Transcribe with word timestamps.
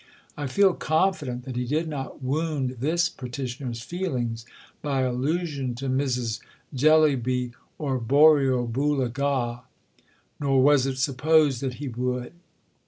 I 0.35 0.47
feel 0.47 0.73
confident 0.73 1.45
that 1.45 1.55
he 1.55 1.65
did 1.67 1.87
not 1.87 2.23
wound 2.23 2.77
this 2.79 3.07
petitioner's 3.07 3.83
feelings 3.83 4.47
by 4.81 5.01
allusion 5.01 5.75
to 5.75 5.89
Mrs. 5.89 6.39
Jellyby 6.73 7.51
or 7.77 7.99
Borrioboola 7.99 9.13
Gha. 9.13 9.61
Nor 10.39 10.63
was 10.63 10.87
it 10.87 10.97
supposed 10.97 11.61
that 11.61 11.75
he 11.75 11.87
would. 11.87 12.33